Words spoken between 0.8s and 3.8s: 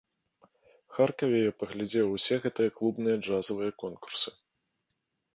Харкаве я паглядзеў усе гэтыя клубныя джазавыя